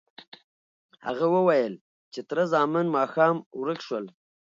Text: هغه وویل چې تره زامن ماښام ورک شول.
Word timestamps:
هغه 1.05 1.27
وویل 1.35 1.73
چې 2.13 2.19
تره 2.29 2.43
زامن 2.53 2.85
ماښام 2.97 3.35
ورک 3.59 3.79
شول. 3.87 4.05